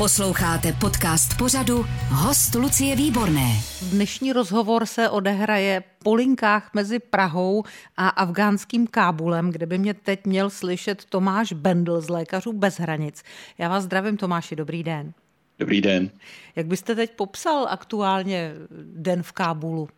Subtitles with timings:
[0.00, 3.52] Posloucháte podcast pořadu Host Lucie Výborné.
[3.92, 7.64] Dnešní rozhovor se odehraje po linkách mezi Prahou
[7.96, 13.22] a afgánským Kábulem, kde by mě teď měl slyšet Tomáš Bendl z Lékařů bez hranic.
[13.58, 15.12] Já vás zdravím, Tomáši, dobrý den.
[15.58, 16.10] Dobrý den.
[16.56, 18.54] Jak byste teď popsal aktuálně
[18.84, 19.88] den v Kábulu?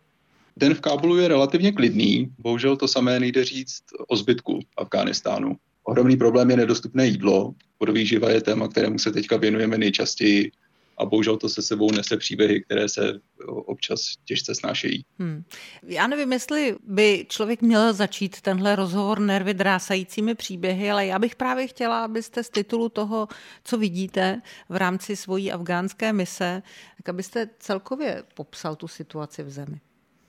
[0.57, 5.57] Den v Kábulu je relativně klidný, bohužel to samé nejde říct o zbytku Afghánistánu.
[5.83, 7.53] Ohromný problém je nedostupné jídlo.
[7.77, 10.51] Podvýživa je téma, kterému se teďka věnujeme nejčastěji
[10.97, 15.05] a bohužel to se sebou nese příběhy, které se občas těžce snášejí.
[15.19, 15.43] Hmm.
[15.83, 21.35] Já nevím, jestli by člověk měl začít tenhle rozhovor nervy drásajícími příběhy, ale já bych
[21.35, 23.27] právě chtěla, abyste z titulu toho,
[23.63, 26.61] co vidíte v rámci svojí afgánské mise,
[26.97, 29.81] tak abyste celkově popsal tu situaci v zemi.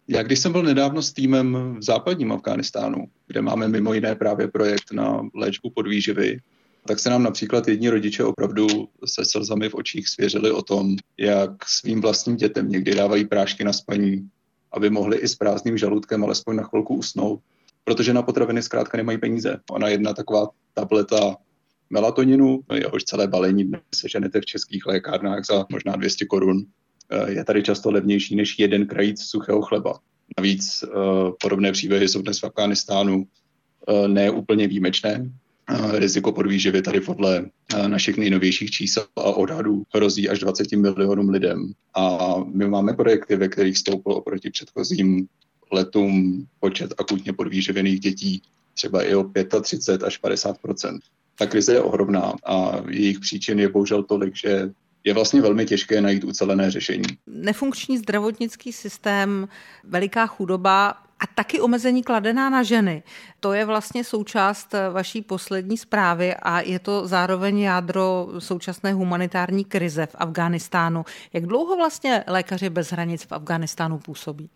[0.08, 4.48] Já když jsem byl nedávno s týmem v západním Afghánistánu, kde máme mimo jiné právě
[4.48, 6.40] projekt na léčbu podvýživy,
[6.86, 8.66] tak se nám například jedni rodiče opravdu
[9.04, 13.72] se slzami v očích svěřili o tom, jak svým vlastním dětem někdy dávají prášky na
[13.72, 14.28] spaní,
[14.72, 17.41] aby mohli i s prázdným žaludkem alespoň na chvilku usnout,
[17.84, 19.60] protože na potraviny zkrátka nemají peníze.
[19.70, 21.36] Ona jedna taková tableta
[21.91, 26.64] melatoninu, jehož celé balení seženete v českých lékárnách za možná 200 korun,
[27.27, 29.98] je tady často levnější než jeden krajíc suchého chleba.
[30.38, 30.88] Navíc eh,
[31.41, 33.27] podobné příběhy jsou dnes v Afghánistánu
[33.88, 35.30] eh, ne úplně výjimečné.
[35.92, 37.47] Riziko podvýživy tady podle
[37.86, 41.72] našich nejnovějších čísel a odhadů hrozí až 20 milionům lidem.
[41.97, 45.27] A my máme projekty, ve kterých stoupil oproti předchozím
[45.72, 48.42] letům počet akutně podvýživených dětí
[48.75, 49.30] třeba i o
[49.62, 50.98] 35 až 50%
[51.38, 54.70] Ta krize je ohromná a jejich příčin je bohužel tolik, že
[55.05, 57.05] je vlastně velmi těžké najít ucelené řešení.
[57.27, 59.48] Nefunkční zdravotnický systém,
[59.84, 60.88] veliká chudoba
[61.20, 63.02] a taky omezení kladená na ženy.
[63.41, 70.06] To je vlastně součást vaší poslední zprávy a je to zároveň jádro současné humanitární krize
[70.06, 71.05] v Afghánistánu.
[71.32, 74.50] Jak dlouho vlastně lékaři bez hranic v Afghánistánu působí?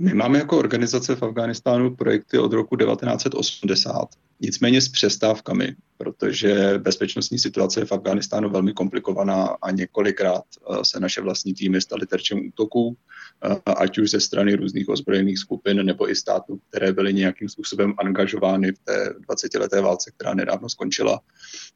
[0.00, 4.08] My máme jako organizace v Afghánistánu projekty od roku 1980,
[4.40, 11.00] nicméně s přestávkami, protože bezpečnostní situace je v Afghánistánu velmi komplikovaná a několikrát eh, se
[11.00, 12.96] naše vlastní týmy staly terčem útoků,
[13.44, 17.94] eh, ať už ze strany různých ozbrojených skupin nebo i států, které byly nějakým způsobem
[17.98, 21.20] angažovány v té 20-leté válce, která nedávno skončila.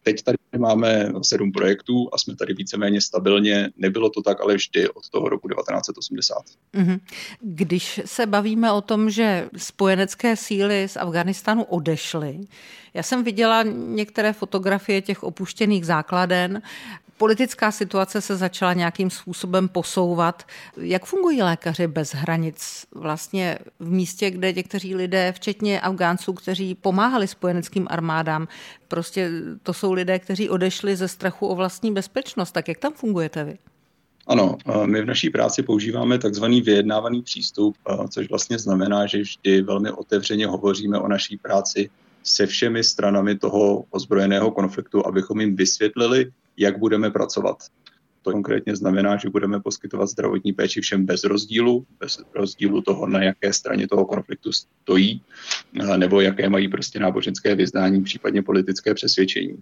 [0.02, 3.70] Teď tady máme sedm projektů a jsme tady víceméně stabilně.
[3.76, 6.36] Nebylo to tak ale vždy od toho roku 1980.
[6.74, 7.00] Mm-hmm.
[7.40, 12.40] Když se bavíme o tom, že spojenecké síly z Afganistánu odešly,
[12.94, 16.62] já jsem viděla některé fotografie těch opuštěných základen.
[17.22, 20.42] Politická situace se začala nějakým způsobem posouvat.
[20.76, 27.28] Jak fungují lékaři bez hranic vlastně v místě, kde někteří lidé, včetně Afgánců, kteří pomáhali
[27.28, 28.48] spojeneckým armádám,
[28.88, 29.30] prostě
[29.62, 32.52] to jsou lidé, kteří odešli ze strachu o vlastní bezpečnost.
[32.52, 33.58] Tak jak tam fungujete vy?
[34.26, 37.76] Ano, my v naší práci používáme takzvaný vyjednávaný přístup,
[38.08, 41.90] což vlastně znamená, že vždy velmi otevřeně hovoříme o naší práci
[42.22, 47.56] se všemi stranami toho ozbrojeného konfliktu, abychom jim vysvětlili, jak budeme pracovat.
[48.24, 53.22] To konkrétně znamená, že budeme poskytovat zdravotní péči všem bez rozdílu, bez rozdílu toho, na
[53.22, 55.22] jaké straně toho konfliktu stojí,
[55.96, 59.56] nebo jaké mají prostě náboženské vyznání, případně politické přesvědčení.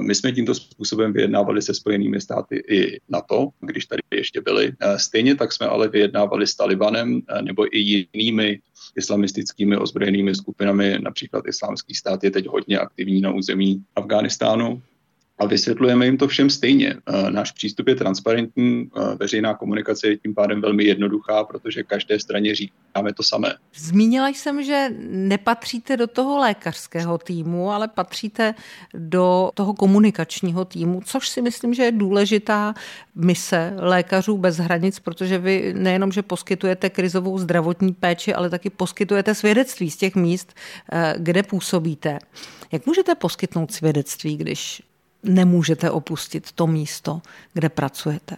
[0.00, 4.72] My jsme tímto způsobem vyjednávali se Spojenými státy i NATO, když tady ještě byli.
[4.96, 8.60] Stejně tak jsme ale vyjednávali s Talibanem nebo i jinými
[8.96, 10.98] islamistickými ozbrojenými skupinami.
[11.02, 14.82] Například islámský stát je teď hodně aktivní na území Afghánistánu
[15.38, 16.96] a vysvětlujeme jim to všem stejně.
[17.06, 22.20] Eh, náš přístup je transparentní, eh, veřejná komunikace je tím pádem velmi jednoduchá, protože každé
[22.20, 23.54] straně říkáme to samé.
[23.74, 28.54] Zmínila jsem, že nepatříte do toho lékařského týmu, ale patříte
[28.94, 32.74] do toho komunikačního týmu, což si myslím, že je důležitá
[33.14, 39.34] mise lékařů bez hranic, protože vy nejenom, že poskytujete krizovou zdravotní péči, ale taky poskytujete
[39.34, 40.54] svědectví z těch míst,
[40.92, 42.18] eh, kde působíte.
[42.72, 44.82] Jak můžete poskytnout svědectví, když
[45.24, 48.36] nemůžete opustit to místo, kde pracujete.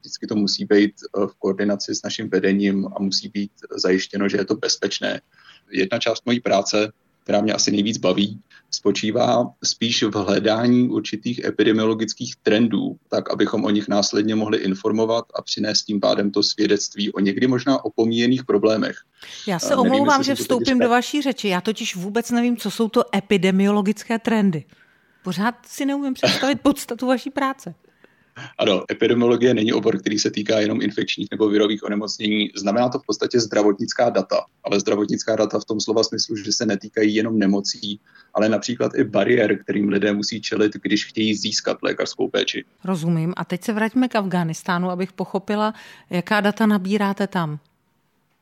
[0.00, 4.36] Vždycky to musí být eh, v koordinaci s naším vedením a musí být zajištěno, že
[4.36, 5.20] je to bezpečné.
[5.70, 6.92] Jedna část mojí práce,
[7.22, 8.40] která mě asi nejvíc baví,
[8.70, 15.42] spočívá spíš v hledání určitých epidemiologických trendů, tak abychom o nich následně mohli informovat a
[15.42, 18.96] přinést tím pádem to svědectví o někdy možná opomíjených problémech.
[19.46, 21.48] Já se omlouvám, že vstoupím do vaší řeči.
[21.48, 24.64] Já totiž vůbec nevím, co jsou to epidemiologické trendy.
[25.24, 27.74] Pořád si neumím představit podstatu vaší práce.
[28.58, 32.50] Ano, epidemiologie není obor, který se týká jenom infekčních nebo virových onemocnění.
[32.56, 36.66] Znamená to v podstatě zdravotnická data, ale zdravotnická data v tom slova smyslu, že se
[36.66, 38.00] netýkají jenom nemocí,
[38.34, 42.64] ale například i bariér, kterým lidé musí čelit, když chtějí získat lékařskou péči.
[42.84, 43.34] Rozumím.
[43.36, 45.74] A teď se vraťme k Afghánistánu, abych pochopila,
[46.10, 47.58] jaká data nabíráte tam.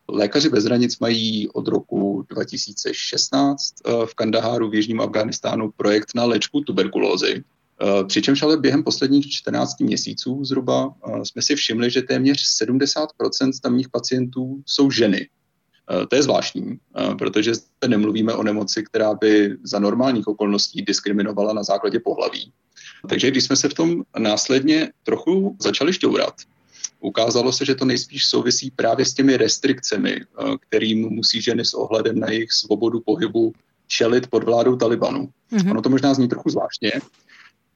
[0.08, 6.24] Lékaři bez hranic mají od roku 2016 eh, v Kandaháru v Jižním Afghánistánu projekt na
[6.24, 7.44] léčbu tuberkulózy.
[7.82, 13.06] Eh, přičemž ale během posledních 14 měsíců zhruba eh, jsme si všimli, že téměř 70%
[13.62, 15.28] tamních pacientů jsou ženy.
[16.08, 16.78] To je zvláštní,
[17.18, 22.52] protože zde nemluvíme o nemoci, která by za normálních okolností diskriminovala na základě pohlaví.
[23.08, 26.34] Takže když jsme se v tom následně trochu začali šťourat,
[27.02, 31.74] ukázalo se, že to nejspíš souvisí právě s těmi restrikcemi, eh, kterým musí ženy s
[31.74, 33.52] ohledem na jejich svobodu pohybu
[33.86, 35.28] čelit pod vládou Talibanu.
[35.52, 35.70] Mm-hmm.
[35.70, 36.92] Ono to možná zní trochu zvláštně,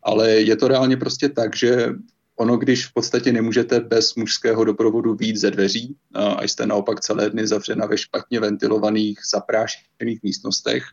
[0.03, 1.95] ale je to reálně prostě tak, že
[2.37, 7.01] ono, když v podstatě nemůžete bez mužského doprovodu výjít ze dveří eh, a jste naopak
[7.01, 10.85] celé dny zavřena ve špatně ventilovaných, zaprášených místnostech,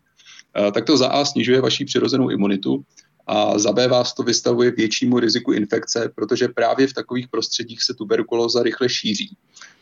[0.58, 2.84] eh, tak to za A snižuje vaši přirozenou imunitu
[3.28, 7.94] a za B vás to vystavuje většímu riziku infekce, protože právě v takových prostředích se
[7.94, 9.38] tuberkulóza rychle šíří.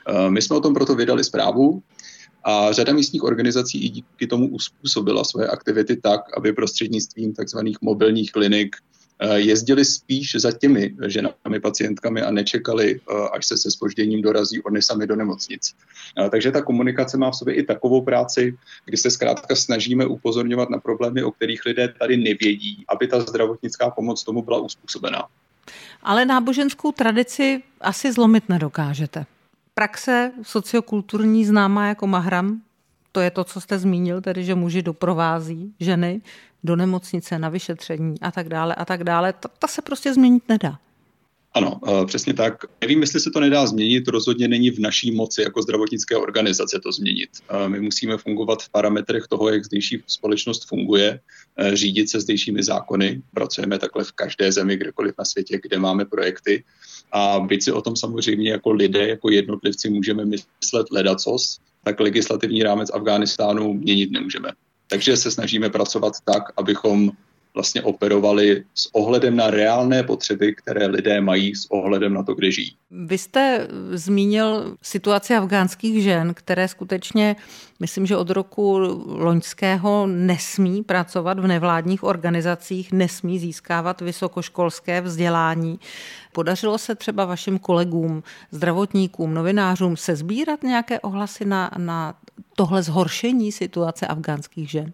[0.07, 1.83] Eh, my jsme o tom proto vydali zprávu
[2.43, 7.57] a řada místních organizací i díky tomu uspůsobila své aktivity tak, aby prostřednictvím tzv.
[7.81, 8.75] mobilních klinik
[9.25, 14.81] jezdili spíš za těmi ženami pacientkami a nečekali, eh, až se se spožděním dorazí oni
[14.81, 15.73] sami do nemocnic.
[16.17, 20.69] Eh, takže ta komunikace má v sobě i takovou práci, kdy se zkrátka snažíme upozorňovat
[20.69, 25.23] na problémy, o kterých lidé tady nevědí, aby ta zdravotnická pomoc tomu byla uspůsobená.
[26.03, 29.25] Ale náboženskou tradici asi zlomit nedokážete.
[29.73, 32.61] Praxe sociokulturní známá jako mahram,
[33.11, 36.21] to je to, co jste zmínil, tedy že muži doprovází ženy
[36.63, 39.33] do nemocnice na vyšetření a tak dále a tak dále.
[39.33, 40.79] Ta, ta se prostě změnit nedá.
[41.53, 42.65] Ano, eh, přesně tak.
[42.81, 46.91] Nevím, jestli se to nedá změnit, rozhodně není v naší moci jako zdravotnické organizace to
[46.91, 47.29] změnit.
[47.49, 51.19] Eh, my musíme fungovat v parametrech toho, jak zdejší společnost funguje,
[51.57, 53.21] eh, řídit se zdejšími zákony.
[53.33, 56.63] Pracujeme takhle v každé zemi, kdekoliv na světě, kde máme projekty.
[57.11, 62.63] A byť si o tom samozřejmě jako lidé, jako jednotlivci můžeme myslet ledacos, tak legislativní
[62.63, 64.49] rámec Afghánistánu měnit nemůžeme.
[64.91, 67.11] Takže se snažíme pracovat tak, abychom
[67.53, 72.51] vlastně operovali s ohledem na reálné potřeby, které lidé mají s ohledem na to, kde
[72.51, 72.75] žijí.
[72.91, 77.35] Vy jste zmínil situaci afgánských žen, které skutečně,
[77.79, 78.77] myslím, že od roku
[79.07, 85.79] loňského nesmí pracovat v nevládních organizacích, nesmí získávat vysokoškolské vzdělání.
[86.31, 92.13] Podařilo se třeba vašim kolegům, zdravotníkům, novinářům se sbírat nějaké ohlasy na, na
[92.55, 94.93] tohle zhoršení situace afgánských žen?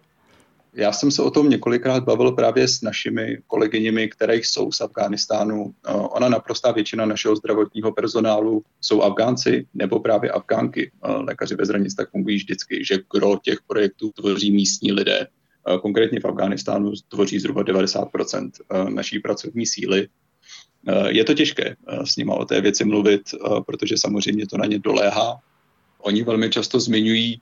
[0.78, 5.74] Já jsem se o tom několikrát bavil právě s našimi kolegyněmi, které jsou z Afghánistánu.
[5.86, 10.90] Eh, ona naprostá většina našeho zdravotního personálu jsou Afgánci nebo právě Afgánky.
[11.04, 15.26] Eh, lékaři bez hranic tak fungují vždycky, že gro těch projektů tvoří místní lidé.
[15.26, 18.50] Eh, konkrétně v Afghánistánu tvoří zhruba 90%
[18.88, 20.08] naší pracovní síly.
[21.08, 23.22] Je to těžké s nimi o té věci mluvit,
[23.66, 25.40] protože samozřejmě to na ně doléhá.
[25.98, 27.40] Oni velmi často zmiňují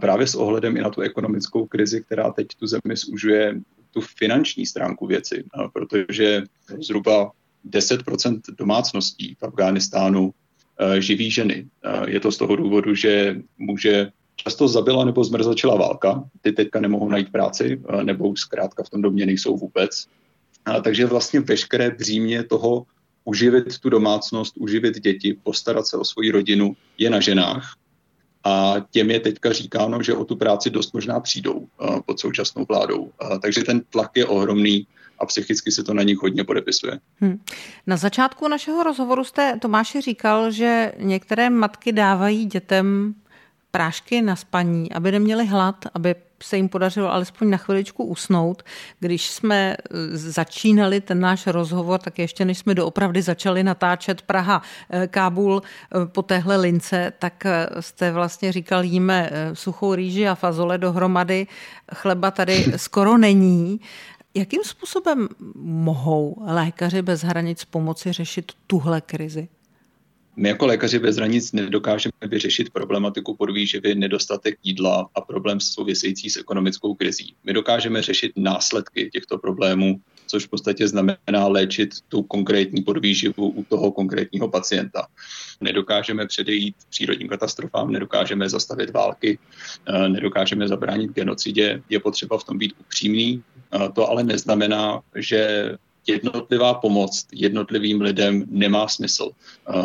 [0.00, 3.60] právě s ohledem i na tu ekonomickou krizi, která teď tu zemi zužuje
[3.90, 6.42] tu finanční stránku věci, eh, protože
[6.82, 7.32] zhruba
[7.64, 10.30] 10% domácností v Afghánistánu
[10.80, 11.66] eh, živí ženy.
[12.06, 17.08] Je to z toho důvodu, že muže často zabila nebo zmrzačila válka, ty teďka nemohou
[17.08, 20.06] najít práci, nebo už zkrátka v tom domě nejsou vůbec.
[20.84, 22.86] Takže vlastně veškeré břímě toho
[23.24, 27.74] uživit tu domácnost, uživit děti, postarat se o svoji rodinu je na ženách
[28.44, 32.64] a těm je teďka říkáno, že o tu práci dost možná přijdou uh, pod současnou
[32.68, 33.00] vládou.
[33.00, 34.86] Uh, takže ten tlak je ohromný
[35.18, 36.98] a psychicky se to na nich hodně podepisuje.
[37.20, 37.40] Hmm.
[37.86, 43.14] Na začátku našeho rozhovoru jste Tomáši říkal, že některé matky dávají dětem
[43.70, 48.62] prášky na spaní, aby neměli hlad, aby se jim podařilo alespoň na chviličku usnout.
[49.00, 49.76] Když jsme e,
[50.16, 56.06] začínali ten náš rozhovor, tak ještě než jsme doopravdy začali natáčet Praha, e, Kábul e,
[56.06, 57.46] po téhle lince, tak
[57.80, 61.46] jste vlastně říkal, jíme suchou rýži a fazole dohromady,
[61.94, 63.80] chleba tady skoro není.
[64.34, 69.48] Jakým způsobem mohou lékaři bez hranic pomoci řešit tuhle krizi?
[70.38, 76.36] My jako lékaři bez hranic nedokážeme vyřešit problematiku podvýživy, nedostatek jídla a problém související s
[76.36, 77.34] ekonomickou krizí.
[77.44, 83.64] My dokážeme řešit následky těchto problémů, což v podstatě znamená léčit tu konkrétní podvýživu u
[83.64, 85.06] toho konkrétního pacienta.
[85.60, 89.38] Nedokážeme předejít přírodním katastrofám, nedokážeme zastavit války,
[89.88, 91.82] eh, nedokážeme zabránit genocidě.
[91.88, 93.42] Je potřeba v tom být upřímný.
[93.74, 95.72] Eh, to ale neznamená, že
[96.08, 99.30] jednotlivá pomoc jednotlivým lidem nemá smysl.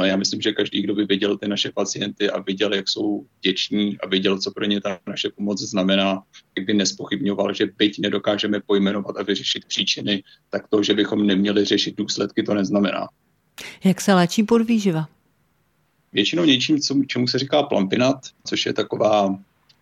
[0.03, 3.98] Já myslím, že každý, kdo by viděl ty naše pacienty a viděl, jak jsou vděční
[4.00, 6.24] a viděl, co pro ně ta naše pomoc znamená,
[6.56, 11.65] tak by nespochybňoval, že byť nedokážeme pojmenovat a vyřešit příčiny, tak to, že bychom neměli
[11.65, 13.08] řešit důsledky, to neznamená.
[13.84, 15.08] Jak se léčí podvýživa?
[16.13, 18.15] Většinou něčím, čemu se říká plampinat,
[18.46, 19.39] což je taková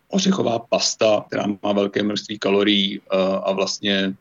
[0.08, 4.14] ořechová pasta, která má velké množství kalorií eh, a vlastně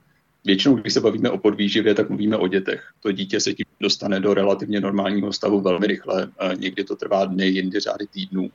[0.45, 2.83] Většinou, když se bavíme o podvýživě, tak mluvíme o dětech.
[3.00, 6.31] To dítě se tím dostane do relativně normálního stavu velmi rychle.
[6.57, 8.50] Někdy to trvá dny, jindy řády týdnů.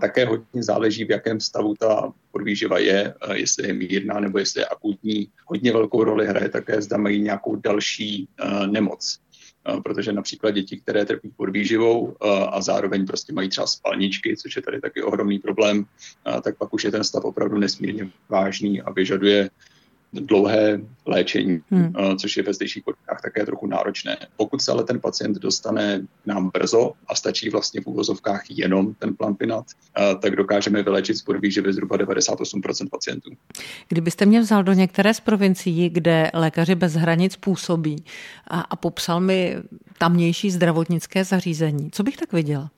[0.00, 4.66] Také hodně záleží, v jakém stavu ta podvýživa je, jestli je mírná nebo jestli je
[4.66, 5.28] akutní.
[5.46, 8.28] Hodně velkou roli hraje také, zda mají nějakou další
[8.66, 9.18] nemoc
[9.84, 12.16] protože například děti, které trpí podvýživou
[12.50, 15.84] a zároveň prostě mají třeba spalničky, což je tady taky ohromný problém,
[16.42, 19.50] tak pak už je ten stav opravdu nesmírně vážný a vyžaduje
[20.12, 21.92] dlouhé léčení, hmm.
[22.16, 24.16] což je ve zdejších podmínkách také trochu náročné.
[24.36, 28.94] Pokud se ale ten pacient dostane k nám brzo a stačí vlastně v úvozovkách jenom
[28.94, 29.64] ten plampinat,
[30.20, 33.30] tak dokážeme vylečit z podvýživy zhruba 98% pacientů.
[33.88, 38.04] Kdybyste mě vzal do některé z provincií, kde lékaři bez hranic působí
[38.46, 39.56] a, a popsal mi
[39.98, 42.70] tamnější zdravotnické zařízení, co bych tak viděla?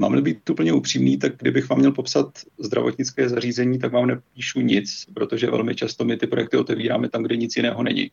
[0.00, 5.06] Mám-li být úplně upřímný, tak kdybych vám měl popsat zdravotnické zařízení, tak vám nepíšu nic,
[5.14, 8.10] protože velmi často my ty projekty otevíráme tam, kde nic jiného není.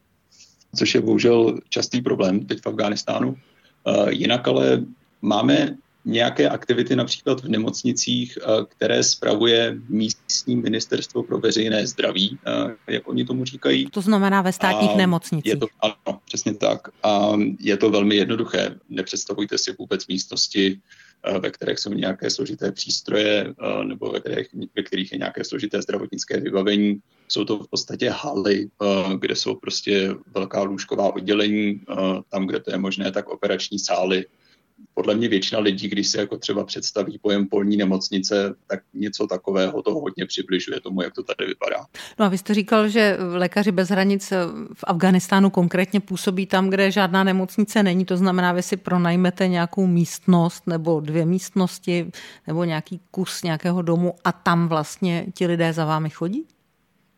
[0.75, 3.29] Což je bohužel častý problém teď v Afghánistánu.
[3.29, 4.83] Uh, jinak ale
[5.21, 12.71] máme nějaké aktivity například v nemocnicích, uh, které spravuje místní ministerstvo pro veřejné zdraví, uh,
[12.87, 13.87] jak oni tomu říkají.
[13.91, 15.53] To znamená ve státních a nemocnicích.
[15.53, 16.87] Je to, ano, přesně tak.
[17.03, 18.75] A je to velmi jednoduché.
[18.89, 21.06] Nepředstavujte si vůbec místnosti, Eh,
[21.39, 25.81] ve kterých jsou nějaké složité přístroje eh, nebo ve kterých, ve kterých je nějaké složité
[25.81, 26.99] zdravotnické vybavení.
[27.27, 31.81] Jsou to v podstatě haly, eh, kde jsou prostě velká lůžková oddělení,
[32.29, 34.25] tam, kde to je možné, tak operační sály,
[34.93, 39.81] podle mě většina lidí, když se jako třeba představí pojem polní nemocnice, tak něco takového
[39.81, 41.85] to hodně přibližuje tomu, jak to tady vypadá.
[42.19, 44.33] No a vy jste říkal, že lékaři bez hranic
[44.73, 48.05] v Afganistánu konkrétně působí tam, kde žádná nemocnice není.
[48.05, 52.11] To znamená, vy si pronajmete nějakou místnost nebo dvě místnosti
[52.47, 56.45] nebo nějaký kus nějakého domu a tam vlastně ti lidé za vámi chodí?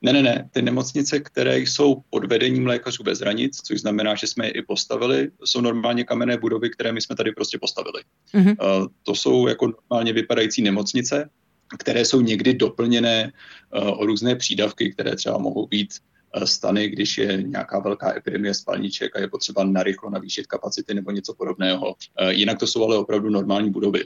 [0.01, 0.49] Ne, ne, ne.
[0.51, 4.61] Ty nemocnice, které jsou pod vedením lékařů bez hranic, což znamená, že jsme je i
[4.61, 8.03] postavili, jsou normálně kamenné budovy, které my jsme tady prostě postavili.
[8.33, 8.79] Mm-hmm.
[8.81, 11.29] Uh, to jsou jako normálně vypadající nemocnice,
[11.77, 13.31] které jsou někdy doplněné
[13.75, 15.93] uh, o různé přídavky, které třeba mohou být
[16.37, 21.11] uh, stany, když je nějaká velká epidemie spalniček a je potřeba narychlo navýšit kapacity nebo
[21.11, 21.95] něco podobného.
[22.29, 24.03] Jinak to jsou ale opravdu normální budovy.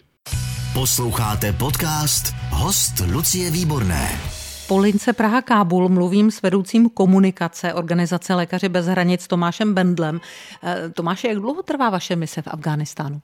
[0.73, 4.32] Posloucháte podcast Host Lucie Výborné.
[4.67, 10.21] Po lince Praha Kábul mluvím s vedoucím komunikace organizace Lékaři bez hranic Tomášem Bendlem.
[10.63, 13.21] Eh, Tomáše, jak dlouho trvá vaše mise v Afghánistánu?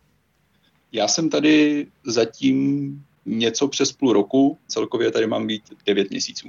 [0.91, 6.47] Já jsem tady zatím něco přes půl roku, celkově tady mám být 9 měsíců.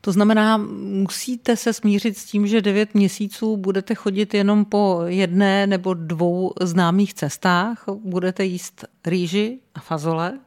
[0.00, 5.66] To znamená, musíte se smířit s tím, že 9 měsíců budete chodit jenom po jedné
[5.66, 10.38] nebo dvou známých cestách, budete jíst rýži a fazole,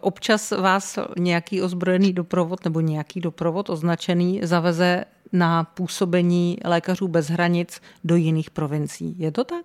[0.00, 7.80] Občas vás nějaký ozbrojený doprovod nebo nějaký doprovod označený zaveze na působení lékařů bez hranic
[8.04, 9.14] do jiných provincií.
[9.18, 9.64] Je to tak?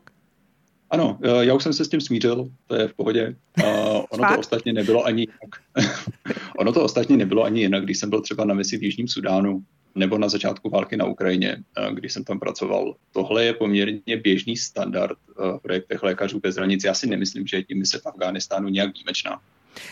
[0.90, 3.36] Ano, já už jsem se s tím smířil, to je v pohodě.
[4.10, 5.90] ono to ostatně nebylo ani jinak.
[6.58, 9.64] ono to ostatně nebylo ani jinak, když jsem byl třeba na misi v Jižním Sudánu
[9.96, 12.96] nebo na začátku války na Ukrajině, když jsem tam pracoval.
[13.12, 16.84] Tohle je poměrně běžný standard v projektech lékařů bez hranic.
[16.84, 19.42] Já si nemyslím, že je tím mise v Afghánistánu nějak výjimečná.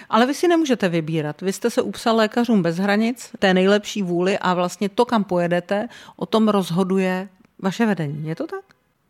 [0.10, 1.42] Ale vy si nemůžete vybírat.
[1.42, 5.88] Vy jste se upsal lékařům bez hranic, té nejlepší vůli a vlastně to, kam pojedete,
[6.16, 7.30] o tom rozhoduje
[7.60, 8.28] vaše vedení.
[8.28, 8.62] Je to tak?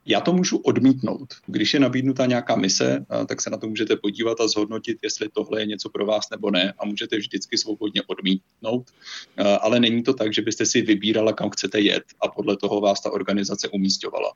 [0.10, 1.34] Já to můžu odmítnout.
[1.46, 5.62] Když je nabídnuta nějaká mise, tak se na to můžete podívat a zhodnotit, jestli tohle
[5.62, 6.74] je něco pro vás nebo ne.
[6.80, 8.86] A můžete vždycky svobodně odmítnout.
[9.62, 13.02] Ale není to tak, že byste si vybírala, kam chcete jet a podle toho vás
[13.02, 14.34] ta organizace umístěvala.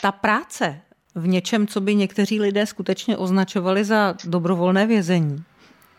[0.00, 0.80] Ta práce
[1.14, 5.44] v něčem, co by někteří lidé skutečně označovali za dobrovolné vězení,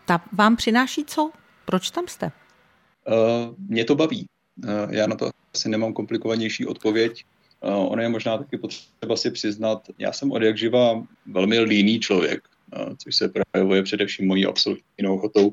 [0.06, 1.30] ta vám přináší co?
[1.64, 2.26] Proč tam jste?
[2.26, 4.26] Uh, mě to baví.
[4.64, 7.24] Uh, já na to asi nemám komplikovanější odpověď.
[7.60, 12.00] Uh, ono je možná taky potřeba si přiznat, já jsem od jak živa velmi líný
[12.00, 12.40] člověk,
[12.76, 15.52] uh, což se projevuje především mojí absolutní neochotou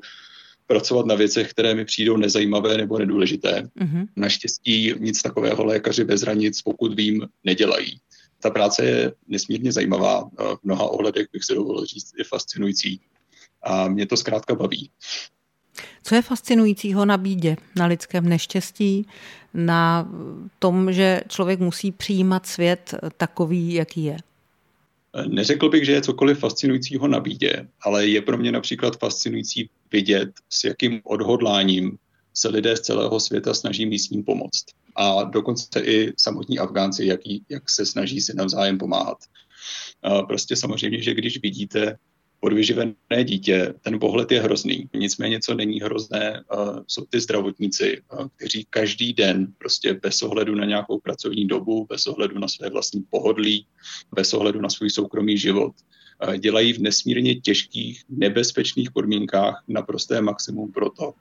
[0.67, 3.69] pracovat na věcech, které mi přijdou nezajímavé nebo nedůležité.
[3.79, 4.07] Uh-huh.
[4.15, 7.99] Naštěstí nic takového lékaři bez hranic, pokud vím, nedělají.
[8.39, 13.01] Ta práce je nesmírně zajímavá, v mnoha ohledech bych se dovolil říct, je fascinující
[13.63, 14.89] a mě to zkrátka baví.
[16.03, 19.07] Co je fascinujícího na bídě, na lidském neštěstí,
[19.53, 20.09] na
[20.59, 24.17] tom, že člověk musí přijímat svět takový, jaký je?
[25.27, 30.29] Neřekl bych, že je cokoliv fascinujícího na bídě, ale je pro mě například fascinující vidět,
[30.49, 31.97] s jakým odhodláním
[32.33, 34.65] se lidé z celého světa snaží místním pomoct.
[34.95, 39.17] A dokonce i samotní Afgánci, jak, jak se snaží si navzájem pomáhat.
[40.27, 41.97] Prostě samozřejmě, že když vidíte
[42.43, 44.89] podvyživené dítě, ten pohled je hrozný.
[44.93, 46.43] Nicméně, co není hrozné,
[46.87, 48.01] jsou ty zdravotníci,
[48.35, 53.03] kteří každý den prostě bez ohledu na nějakou pracovní dobu, bez ohledu na své vlastní
[53.09, 53.65] pohodlí,
[54.15, 55.71] bez ohledu na svůj soukromý život,
[56.37, 61.13] dělají v nesmírně těžkých, nebezpečných podmínkách naprosté maximum pro to,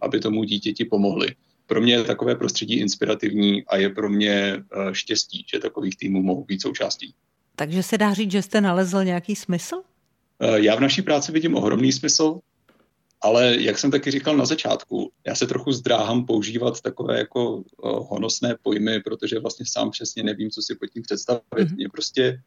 [0.00, 1.28] aby tomu dítěti pomohli.
[1.66, 6.44] Pro mě je takové prostředí inspirativní a je pro mě štěstí, že takových týmů mohou
[6.44, 7.14] být součástí.
[7.56, 9.82] Takže se dá říct, že jste nalezl nějaký smysl?
[10.42, 12.40] Eh, já v naší práci vidím ohromný smysl,
[13.20, 17.62] ale jak jsem taky říkal na začátku, já se trochu zdráhám používat takové jako uh,
[18.10, 21.42] honosné pojmy, protože vlastně sám přesně nevím, co si pod tím představit.
[21.54, 21.74] Mm-hmm.
[21.74, 22.42] Mě prostě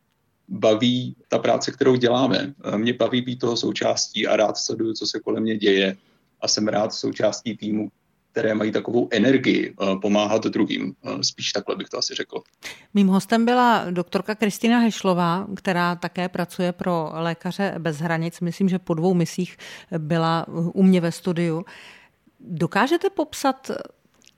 [0.48, 2.54] baví ta práce, kterou děláme.
[2.64, 5.98] Eh, mě baví být toho součástí a rád sleduju, co se kolem mě děje
[6.42, 7.90] a jsem rád součástí týmu,
[8.36, 10.96] které mají takovou energii eh, pomáhat druhým.
[11.04, 12.42] Eh, spíš takhle bych to asi řekl.
[12.94, 18.40] Mým hostem byla doktorka Kristina Hešlová, která také pracuje pro Lékaře bez hranic.
[18.40, 19.58] Myslím, že po dvou misích
[19.98, 21.66] byla u mě ve studiu.
[22.40, 23.72] Dokážete popsat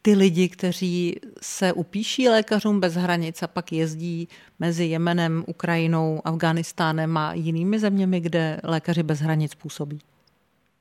[0.01, 4.27] ty lidi, kteří se upíší lékařům bez hranic a pak jezdí
[4.59, 9.99] mezi Jemenem, Ukrajinou, Afganistánem a jinými zeměmi, kde lékaři bez hranic působí?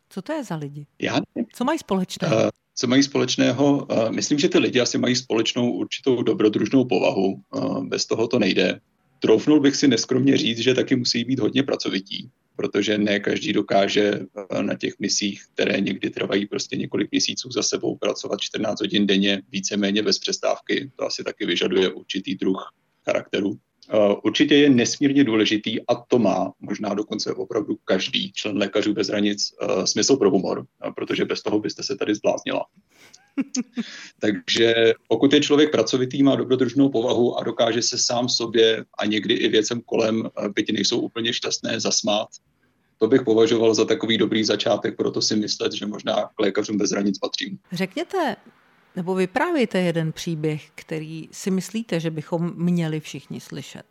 [0.09, 0.87] Co to je za lidi?
[1.03, 1.21] Já.
[1.53, 2.37] Co mají společného?
[2.37, 3.87] Uh, co mají společného?
[4.11, 7.41] Myslím, že ty lidi asi mají společnou určitou dobrodružnou povahu.
[7.83, 8.81] Bez toho to nejde.
[9.21, 14.21] Troufnul bych si neskromně říct, že taky musí být hodně pracovití, protože ne každý dokáže
[14.61, 19.43] na těch misích, které někdy trvají prostě několik měsíců za sebou, pracovat 14 hodin denně,
[19.53, 20.91] víceméně bez přestávky.
[20.97, 22.73] To asi taky vyžaduje určitý druh
[23.05, 23.59] charakteru.
[23.91, 29.09] Eh, určitě je nesmírně důležitý a to má možná dokonce opravdu každý člen lékařů bez
[29.09, 32.65] hranic uh, smysl pro humor, uh, protože bez toho byste se tady zbláznila.
[34.21, 34.75] Takže
[35.09, 39.49] pokud je člověk pracovitý, má dobrodružnou povahu a dokáže se sám sobě a někdy i
[39.49, 42.29] věcem kolem, byť nejsou úplně šťastné, zasmát,
[42.99, 46.91] to bych považoval za takový dobrý začátek, proto si myslet, že možná k lékařům bez
[46.91, 47.59] hranic patřím.
[47.73, 48.37] Řekněte,
[48.97, 53.83] nebo vyprávějte jeden příběh, který si myslíte, že bychom měli všichni slyšet.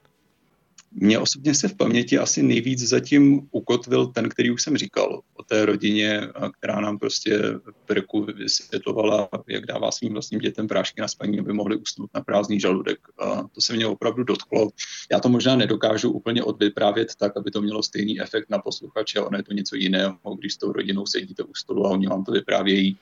[0.98, 5.44] Mně osobně se v paměti asi nejvíc zatím ukotvil ten, který už jsem říkal, o
[5.44, 6.22] té rodině,
[6.60, 11.54] která nám prostě v Perku vysvětlovala, jak dává svým vlastním dětem prášky na spaní, aby
[11.54, 13.00] mohli usnout na prázdný žaludek.
[13.20, 14.70] A to se mě opravdu dotklo.
[15.12, 19.38] Já to možná nedokážu úplně odvyprávět tak, aby to mělo stejný efekt na posluchače, ono
[19.38, 22.32] je to něco jiného, když s tou rodinou sedíte u stolu a oni vám to
[22.32, 22.98] vyprávějí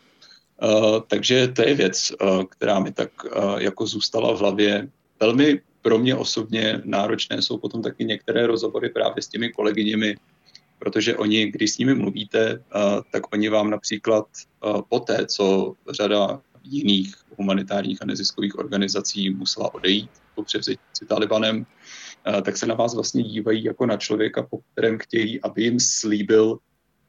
[0.61, 4.89] Uh, takže to je věc, uh, která mi tak uh, jako zůstala v hlavě.
[5.19, 10.15] Velmi pro mě osobně náročné jsou potom taky některé rozhovory právě s těmi kolegyněmi,
[10.79, 12.63] protože oni, když s nimi mluvíte,
[13.11, 14.25] tak oni vám například
[14.89, 21.65] poté, co řada jiných humanitárních a neziskových organizací musela odejít po převzetí Talibanem,
[22.43, 26.59] tak se na vás vlastně dívají jako na člověka, po kterém chtějí, aby jim slíbil,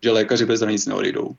[0.05, 1.31] že lékaři bez hranic neodejdou,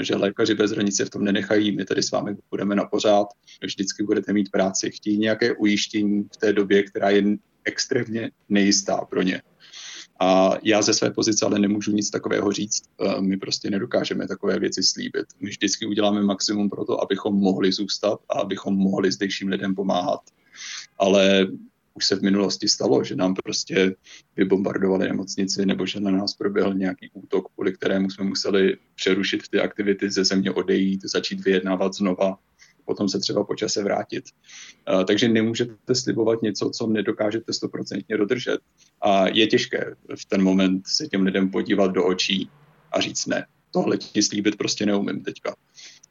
[0.00, 3.26] že lékaři bez hranice v tom nenechají, my tady s vámi budeme na pořád,
[3.62, 7.22] vždycky budete mít práci, chtějí nějaké ujištění v té době, která je
[7.64, 9.42] extrémně nejistá pro ně.
[10.20, 12.82] A já ze své pozice ale nemůžu nic takového říct.
[13.20, 15.26] My prostě nedokážeme takové věci slíbit.
[15.40, 20.20] My vždycky uděláme maximum pro to, abychom mohli zůstat a abychom mohli zdejším lidem pomáhat.
[20.98, 21.46] Ale
[21.94, 23.94] už se v minulosti stalo, že nám prostě
[24.36, 29.60] vybombardovali nemocnici nebo že na nás proběhl nějaký útok, kvůli kterému jsme museli přerušit ty
[29.60, 32.38] aktivity ze země odejít, začít vyjednávat znova,
[32.84, 34.24] potom se třeba po čase vrátit.
[35.06, 38.58] Takže nemůžete slibovat něco, co nedokážete stoprocentně dodržet.
[39.00, 42.50] A je těžké v ten moment se těm lidem podívat do očí
[42.92, 43.46] a říct ne.
[43.70, 45.54] Tohle ti slíbit prostě neumím teďka.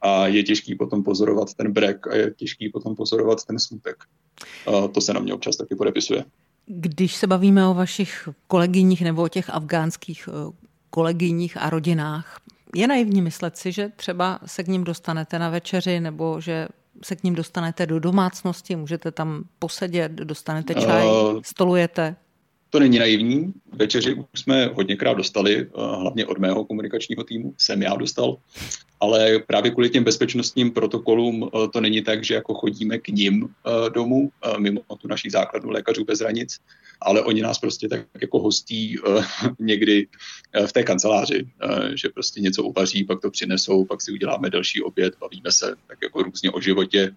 [0.00, 3.96] A je těžký potom pozorovat ten brek a je těžký potom pozorovat ten smutek
[4.94, 6.24] to se na mě občas taky podepisuje.
[6.66, 10.52] Když se bavíme o vašich kolegyních nebo o těch afgánských eh,
[10.90, 12.40] kolegyních a rodinách,
[12.74, 16.68] je naivní myslet si, že třeba se k ním dostanete na večeři nebo že
[17.04, 22.16] se k ním dostanete do domácnosti, můžete tam posedět, dostanete čaj, uh, stolujete?
[22.72, 23.52] To není naivní.
[23.72, 28.36] Večeři už jsme hodněkrát dostali, eh, hlavně od mého komunikačního týmu, jsem já dostal,
[29.00, 33.48] ale právě kvůli těm bezpečnostním protokolům eh, to není tak, že jako chodíme k ním
[33.48, 36.58] eh, domů, mimo tu naší základnu lékařů bez hranic,
[37.00, 38.96] ale oni nás prostě tak jako hostí
[39.58, 40.06] někdy
[40.66, 41.48] v té kanceláři,
[41.94, 45.98] že prostě něco uvaří, pak to přinesou, pak si uděláme další oběd, bavíme se tak
[46.02, 47.14] jako různě o životě,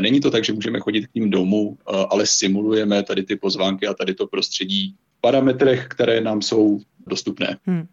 [0.00, 3.86] není to tak, že můžeme chodit k ním domů, eh, ale simulujeme tady ty pozvánky
[3.86, 7.56] a tady to prostředí v parametrech, které nám jsou dostupné.
[7.66, 7.88] Hmm.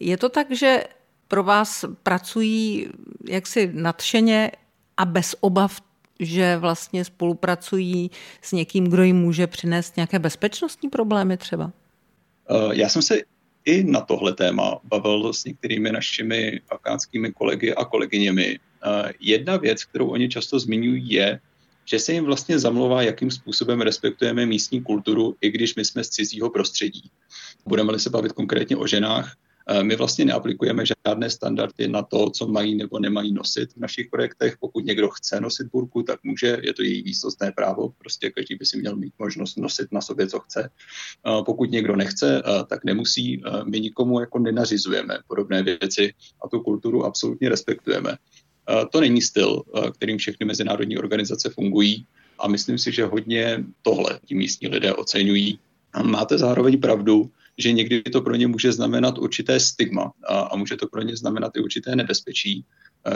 [0.00, 0.84] Je to tak, že
[1.28, 2.88] pro vás pracují
[3.28, 4.50] jaksi nadšeně
[4.96, 5.80] a bez obav,
[6.20, 8.10] že vlastně spolupracují
[8.42, 11.72] s někým, kdo jim může přinést nějaké bezpečnostní problémy třeba?
[12.50, 13.18] Eh, já jsem se
[13.64, 18.58] i na tohle téma bavil s některými našimi afgánskými kolegy a kolegyněmi
[19.20, 21.40] jedna věc, kterou oni často zmiňují, je,
[21.84, 26.08] že se jim vlastně zamlouvá, jakým způsobem respektujeme místní kulturu, i když my jsme z
[26.08, 27.10] cizího prostředí.
[27.66, 29.36] Budeme-li se bavit konkrétně o ženách,
[29.82, 34.56] my vlastně neaplikujeme žádné standardy na to, co mají nebo nemají nosit v našich projektech.
[34.60, 38.66] Pokud někdo chce nosit burku, tak může, je to její výsostné právo, prostě každý by
[38.66, 40.70] si měl mít možnost nosit na sobě, co chce.
[41.46, 43.42] Pokud někdo nechce, tak nemusí.
[43.64, 48.16] My nikomu jako nenařizujeme podobné věci a tu kulturu absolutně respektujeme.
[48.90, 49.62] To není styl,
[49.94, 52.06] kterým všechny mezinárodní organizace fungují
[52.38, 55.58] a myslím si, že hodně tohle ti místní lidé oceňují.
[55.92, 60.56] A máte zároveň pravdu, že někdy to pro ně může znamenat určité stigma a, a
[60.56, 62.64] může to pro ně znamenat i určité nebezpečí.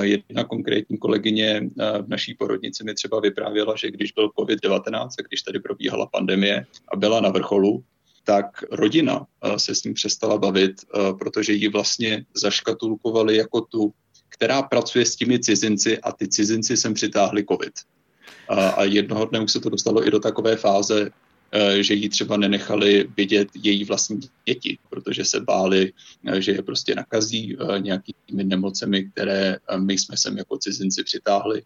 [0.03, 1.71] Jedna konkrétní kolegyně
[2.03, 6.67] v naší porodnici mi třeba vyprávěla, že když byl COVID-19 a když tady probíhala pandemie
[6.93, 7.85] a byla na vrcholu,
[8.25, 10.73] tak rodina se s ním přestala bavit,
[11.19, 13.93] protože ji vlastně zaškatulkovali jako tu
[14.29, 17.73] která pracuje s těmi cizinci a ty cizinci sem přitáhli covid.
[18.49, 21.11] A, a jednoho dne už se to dostalo i do takové fáze,
[21.53, 25.93] e, že jí třeba nenechali vidět její vlastní děti, protože se báli,
[26.27, 31.63] e, že je prostě nakazí e, nějakými nemocemi, které my jsme sem jako cizinci přitáhli.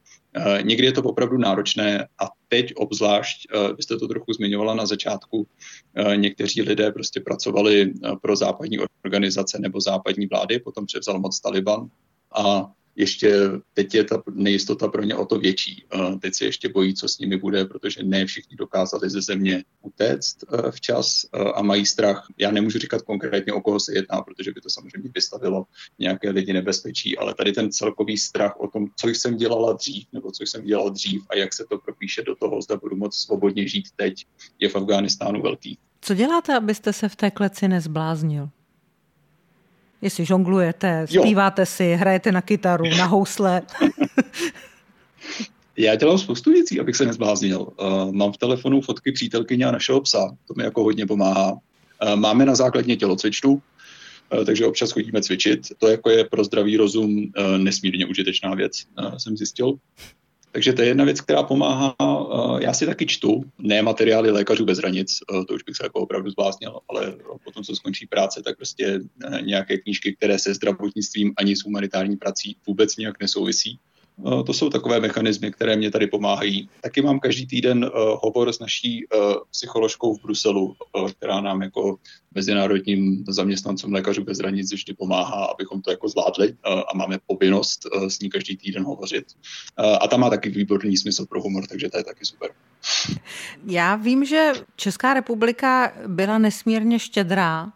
[0.62, 5.46] Někdy je to opravdu náročné a teď obzvlášť, vy jste to trochu zmiňovala na začátku,
[6.16, 11.90] někteří lidé prostě pracovali pro západní organizace nebo západní vlády, potom převzal moc Taliban
[12.34, 13.34] a ještě
[13.74, 15.86] teď je ta nejistota pro ně o to větší.
[16.20, 20.36] Teď se ještě bojí, co s nimi bude, protože ne všichni dokázali ze země utéct
[20.42, 22.26] e, včas e, a mají strach.
[22.38, 25.64] Já nemůžu říkat konkrétně, o koho se jedná, protože by to samozřejmě vystavilo
[25.98, 30.30] nějaké lidi nebezpečí, ale tady ten celkový strach o tom, co jsem dělala dřív, nebo
[30.30, 33.68] co jsem dělal dřív a jak se to propíše do toho, zda budu moc svobodně
[33.68, 34.26] žít teď,
[34.58, 35.78] je v Afghánistánu velký.
[36.00, 38.48] Co děláte, abyste se v té kleci nezbláznil?
[40.02, 41.66] Jestli žonglujete, zpíváte jo.
[41.66, 43.62] si, hrajete na kytaru, na housle.
[45.76, 47.60] Já dělám spoustu věcí, abych se nezbláznil.
[47.60, 51.52] Uh, mám v telefonu fotky přítelkyně a našeho psa, to mi jako hodně pomáhá.
[51.52, 51.58] Uh,
[52.16, 55.60] máme na základně tělocvičnu, uh, takže občas chodíme cvičit.
[55.78, 58.72] To jako je pro zdravý rozum nesmírně užitečná věc,
[59.18, 59.74] jsem zjistil.
[60.52, 61.94] Takže to je jedna věc, která pomáhá.
[62.60, 66.00] Já si taky čtu, ne materiály lékařů bez hranic, eh, to už bych se jako
[66.00, 71.32] opravdu zbláznil, ale potom, co skončí práce, tak prostě eh, nějaké knížky, které se zdravotnictvím
[71.36, 73.78] ani s humanitární prací vůbec nějak nesouvisí.
[74.26, 76.68] Eh, to jsou takové mechanismy, které mě tady pomáhají.
[76.80, 77.90] Taky mám každý týden uh,
[78.22, 80.76] hovor s naší uh, psycholožkou v Bruselu,
[81.16, 81.96] která nám jako
[82.34, 88.20] mezinárodním zaměstnancům lékařů bez hranic vždy pomáhá, abychom to jako zvládli a máme povinnost s
[88.20, 89.24] ní každý týden hovořit.
[90.00, 92.50] A ta má taky výborný smysl pro humor, takže to je taky super.
[93.66, 97.72] Já vím, že Česká republika byla nesmírně štědrá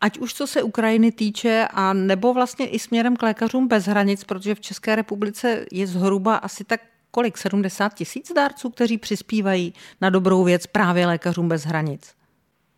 [0.00, 4.24] ať už co se Ukrajiny týče, a nebo vlastně i směrem k lékařům bez hranic,
[4.24, 6.80] protože v České republice je zhruba asi tak
[7.10, 12.12] kolik, 70 tisíc dárců, kteří přispívají na dobrou věc právě lékařům bez hranic?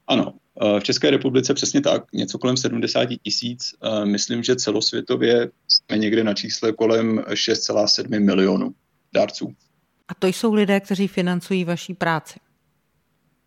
[0.07, 3.75] Ano, eh, v České republice přesně tak, něco kolem 70 tisíc.
[3.83, 8.75] Eh, myslím, že celosvětově jsme někde na čísle kolem 6,7 milionů
[9.13, 9.55] dárců.
[10.09, 12.41] A to jsou lidé, kteří financují vaší práci?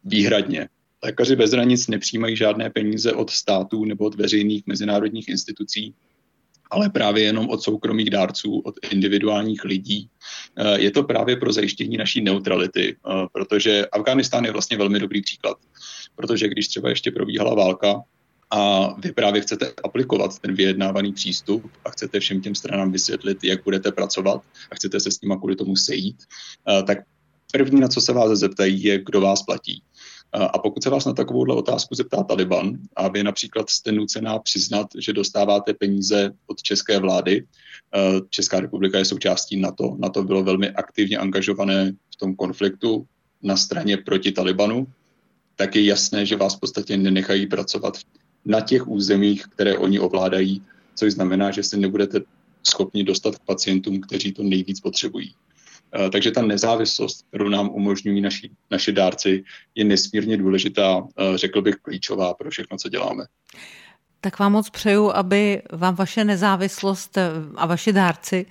[0.04, 0.70] Výhradně.
[1.04, 5.94] Lékaři bez hranic nepřijímají žádné peníze od států nebo od veřejných mezinárodních institucí,
[6.72, 10.10] ale právě jenom od soukromých dárců, od individuálních lidí.
[10.58, 15.22] Eh, je to právě pro zajištění naší neutrality, eh, protože Afghánistán je vlastně velmi dobrý
[15.22, 15.58] příklad.
[16.16, 18.02] Protože když třeba ještě probíhala válka,
[18.52, 23.64] a vy právě chcete aplikovat ten vyjednávaný přístup a chcete všem těm stranám vysvětlit, jak
[23.64, 26.16] budete pracovat a chcete se s nimi kvůli tomu sejít,
[26.70, 26.98] eh, tak
[27.52, 29.84] první, na co se vás zeptají, je, kdo vás platí.
[30.34, 34.88] A pokud se vás na takovouhle otázku zeptá Taliban a vy například jste nucená přiznat,
[35.00, 37.46] že dostáváte peníze od české vlády,
[38.30, 43.06] Česká republika je součástí NATO, NATO bylo velmi aktivně angažované v tom konfliktu
[43.44, 44.88] na straně proti Talibanu,
[45.56, 47.98] tak je jasné, že vás v podstatě nenechají pracovat
[48.46, 50.62] na těch územích, které oni ovládají,
[50.96, 52.20] což znamená, že se nebudete
[52.68, 55.34] schopni dostat k pacientům, kteří to nejvíc potřebují.
[55.96, 59.44] Eh, takže ta nezávislost, kterou nám umožňují naši, naši dárci,
[59.76, 63.24] je nesmírně důležitá, eh, řekl bych klíčová pro všechno, co děláme.
[64.22, 68.46] Tak vám moc přeju, aby vám vaše nezávislost eh, a vaši dárci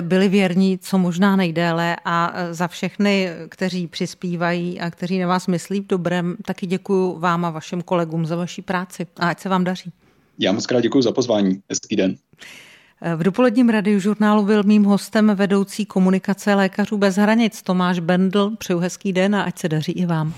[0.00, 5.80] byli věrní co možná nejdéle a za všechny, kteří přispívají a kteří na vás myslí
[5.80, 9.64] v dobrém, taky děkuji vám a vašim kolegům za vaši práci a ať se vám
[9.64, 9.92] daří.
[10.38, 11.62] Já moc krát děkuji za pozvání.
[11.70, 12.16] Hezký den.
[13.16, 18.50] V dopoledním radiožurnálu byl mým hostem vedoucí komunikace lékařů bez hranic Tomáš Bendl.
[18.58, 20.34] Přeju hezký den a ať se daří i vám.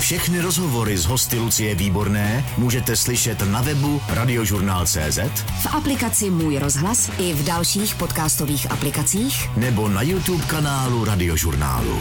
[0.00, 5.18] Všechny rozhovory z hosty Lucie Výborné můžete slyšet na webu radiožurnál.cz
[5.62, 11.98] v aplikaci Můj rozhlas i v dalších podcastových aplikacích nebo na YouTube kanálu Radiožurnálu.